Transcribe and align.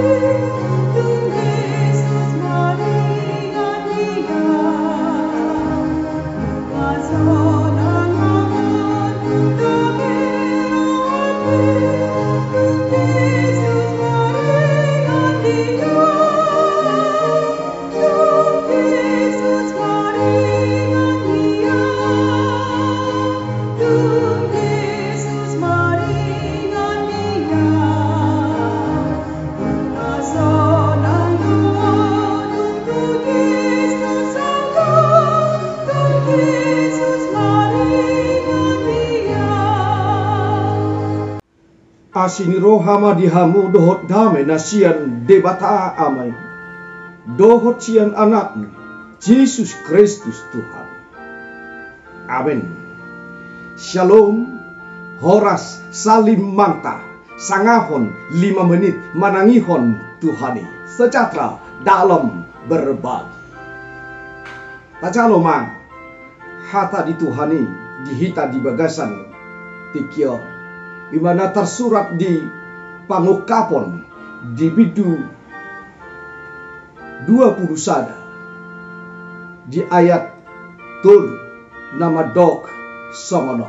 Música 0.00 0.79
asini 42.24 42.60
rohama 42.60 43.16
dihamu 43.16 43.72
dohot 43.72 44.04
dame 44.04 44.44
nasian 44.44 45.24
debata 45.24 45.96
amai. 45.96 46.32
Dohot 47.36 47.80
sian 47.80 48.12
anakmu, 48.16 48.68
Yesus 49.20 49.76
Kristus 49.84 50.40
Tuhan. 50.52 50.88
Amin. 52.28 52.64
Shalom, 53.76 54.60
Horas 55.20 55.80
Salim 55.92 56.56
Manta, 56.56 57.00
Sangahon 57.36 58.12
lima 58.36 58.64
menit 58.68 58.96
manangihon 59.16 59.96
Tuhani. 60.20 60.64
Sejahtera 60.88 61.60
dalam 61.84 62.44
berbagi. 62.68 63.38
Tajaloma, 65.00 65.72
hata 66.68 67.08
di 67.08 67.16
Tuhani, 67.16 67.62
dihita 68.04 68.52
di 68.52 68.60
bagasan, 68.60 69.32
tikion 69.96 70.59
di 71.10 71.18
mana 71.18 71.50
tersurat 71.50 72.14
di 72.14 72.40
pangukapon 73.10 74.06
di 74.54 74.66
bidu 74.70 75.18
20 77.26 77.76
sada. 77.76 78.16
Di 79.70 79.84
ayat 79.86 80.34
tul 81.04 81.30
nama 81.94 82.26
dok 82.32 82.66
songono 83.14 83.68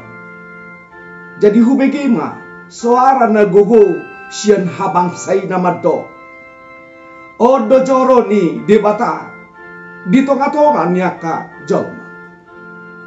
jadi 1.42 1.58
hubegema 1.58 2.38
suara 2.70 3.25
nagogo 3.25 3.98
sian 4.30 4.70
habang 4.70 5.17
say 5.17 5.50
nama 5.50 5.81
dok. 5.81 6.05
Odo 7.42 7.81
joro 7.81 8.30
ni 8.30 8.61
debata 8.70 9.33
di 10.05 10.22
tonga-tonga 10.22 10.89
niaka 10.89 11.66
jolma 11.66 12.05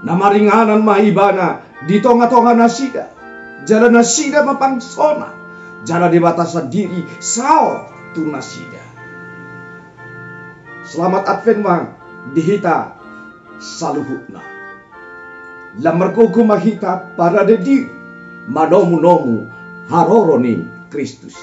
nama 0.02 0.26
ringanan 0.30 0.82
maibana 0.82 1.62
di 1.86 1.98
tonga-tonga 1.98 2.54
nasida 2.54 3.14
Jalan 3.62 3.94
nasida 3.94 4.42
mapangsona. 4.42 5.30
Jalan 5.86 6.10
di 6.10 6.18
batasan 6.18 6.66
diri 6.66 7.06
sao 7.22 7.86
tu 8.10 8.26
nasida. 8.26 8.82
Selamat 10.82 11.22
Advent 11.30 11.60
mang 11.62 11.84
dihita 12.34 12.98
saluhutna. 13.62 14.42
Lamargogo 15.78 16.42
mahita 16.42 17.14
para 17.14 17.46
dedi 17.46 17.86
manomu-nomu 18.50 19.46
haroroni 19.86 20.66
Kristus. 20.90 21.38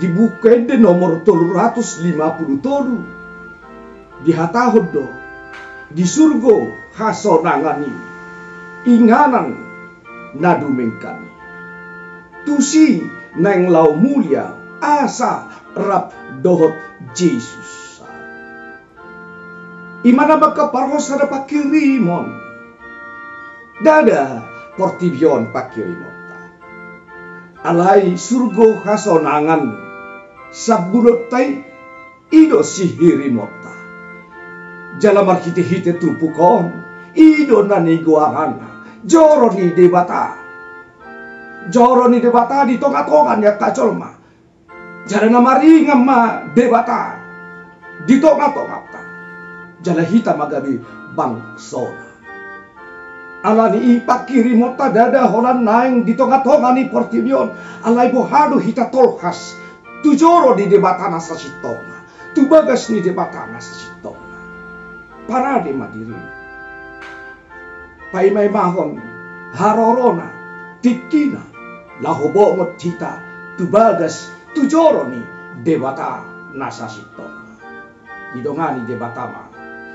Dibuka 0.00 0.54
de 0.64 0.78
nomor 0.80 1.26
350 1.26 2.64
toru. 2.64 2.98
Di 4.20 4.32
hatahodo 4.36 5.20
di 5.90 6.06
surgo 6.06 6.70
hasonangani 6.94 7.90
inganan 8.86 9.69
nadumengkan. 10.36 11.26
Tusi 12.46 13.04
neng 13.36 13.68
lau 13.68 13.94
mulia 13.94 14.56
asa 14.80 15.46
rap 15.76 16.10
dohot 16.40 16.74
Jesus. 17.12 18.00
Imana 20.00 20.40
baka 20.40 20.72
parhos 20.72 21.12
ada 21.12 21.28
pakirimon. 21.28 22.32
Dada 23.84 24.44
portibion 24.80 25.52
pakirimon. 25.52 26.08
Alai 27.60 28.16
surgo 28.16 28.80
hasonangan 28.80 29.76
sabulot 30.48 31.28
ido 32.32 32.64
sihiri 32.64 33.28
mota. 33.28 33.74
Jala 34.96 35.20
markite 35.20 35.60
hite 35.60 35.92
tupukon 36.00 36.72
ido 37.12 37.62
nani 37.68 38.00
guarana 39.04 39.06
Joro 39.06 39.52
ni 39.52 39.72
debata. 39.72 40.36
Joro 41.70 42.08
ni 42.08 42.20
debata 42.20 42.64
di 42.64 42.78
tonga-tongan 42.78 43.42
ya 43.42 43.56
kacol 43.56 43.96
ma. 43.96 44.10
Jara 45.06 45.30
na 45.30 45.40
maringa 45.40 45.94
ma 45.94 46.42
debata. 46.54 47.16
Di 48.06 48.20
tonga-tonga 48.20 48.78
ta. 48.92 49.00
Jala 49.82 50.02
hita 50.02 50.36
magabi 50.36 50.80
bangsona. 51.16 52.08
Alani 53.40 53.96
ipak 53.96 54.28
kiri 54.28 54.52
mota 54.52 54.92
dada 54.92 55.24
holan 55.24 55.64
naing 55.64 56.04
di 56.04 56.12
tonga-tonga 56.12 56.74
ni 56.74 56.88
portimion. 56.88 57.52
Alai 57.84 58.12
bohadu 58.12 58.60
hita 58.60 58.92
tolhas. 58.92 59.56
Tu 60.02 60.16
joro 60.16 60.56
di 60.56 60.68
debata 60.68 61.08
nasa 61.08 61.36
sitoma. 61.36 62.04
Tu 62.32 62.48
bagas 62.48 62.88
ni 62.88 63.00
debata 63.00 63.48
nasa 63.48 63.72
sitoma. 63.72 64.28
Parade 65.28 65.72
madiri 65.72 66.39
paimai 68.10 68.50
mahon 68.50 68.98
harorona 69.54 70.28
tikina 70.82 71.42
lahobo 72.02 72.54
ngot 72.58 72.78
tita 72.78 73.22
tubagas 73.54 74.30
tujoroni 74.54 75.22
debata 75.62 76.22
nasa 76.54 76.90
sito 76.90 77.26
idongani 78.34 78.86
debata 78.86 79.24
ma 79.26 79.42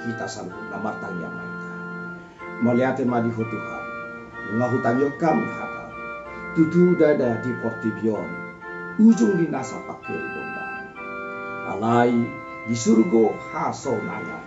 kita 0.06 0.30
sanggup 0.30 0.62
namartang 0.70 1.18
yang 1.18 1.34
maita. 1.34 1.72
Melihat 2.62 3.02
madi 3.10 3.34
Tuhan 3.34 3.84
ngahutang 4.56 5.02
yo 5.02 5.10
kami 5.18 5.44
hata. 5.50 5.86
Tutu 6.56 6.96
dada 6.96 7.36
di 7.44 7.52
portibion 7.60 8.30
ujung 8.96 9.36
di 9.36 9.44
nasa 9.52 9.76
pakir 9.84 10.16
bomba 10.16 10.64
alai 11.68 12.16
di 12.64 12.72
surgo 12.72 13.36
haso 13.52 14.00
naga 14.08 14.40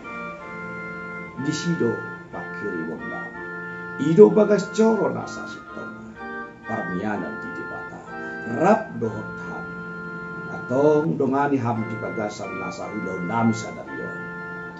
di 1.44 1.52
sido 1.52 1.92
pakiri 2.32 2.88
bomba 3.98 4.06
Ido 4.06 4.30
bagas 4.30 4.70
coro 4.70 5.10
nasa 5.10 5.42
sitoma. 5.50 6.14
Parmianan 6.68 7.34
di 7.42 7.48
dibata. 7.58 7.98
Rap 8.62 8.86
dohot 9.00 9.30
ham. 9.50 9.64
Atong 10.54 11.18
dongani 11.18 11.58
ham 11.58 11.82
di 11.90 11.96
bagasan 11.98 12.62
nasa 12.62 12.86
ulau 12.86 13.18
nami 13.26 13.50
sadario. 13.50 14.06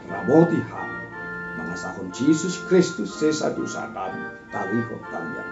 Raboti 0.07 0.63
ham. 0.71 0.89
Mga 1.59 1.75
sahon 1.75 2.09
Jesus 2.15 2.63
Kristus 2.71 3.11
sesa 3.11 3.51
dosa 3.51 3.91
kami. 3.91 4.23
Talihot 4.55 5.03
talian. 5.11 5.49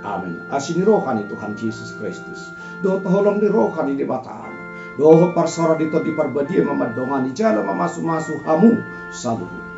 Amin. 0.00 0.40
Asin 0.48 0.80
rohani 0.80 1.28
Tuhan 1.28 1.52
Yesus 1.58 1.92
Kristus. 2.00 2.48
Dohot 2.80 3.04
holong 3.04 3.42
di 3.42 3.48
rohani 3.52 3.92
di 3.92 4.08
bata 4.08 4.32
ham. 4.32 4.54
Dohot 4.96 5.36
parsara 5.36 5.76
dito 5.76 6.00
di 6.00 6.16
parbadia 6.16 6.64
mamadongani 6.64 7.36
jala 7.36 7.60
mamasu-masu 7.60 8.40
hamu 8.48 8.80
saluhut. 9.12 9.75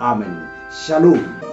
Amin. 0.00 0.48
Shalom. 0.70 1.43